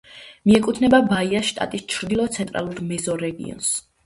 [0.51, 3.71] მიეკუთვნება ბაიას შტატის ჩრდილო-ცენტრალურ მეზორეგიონს.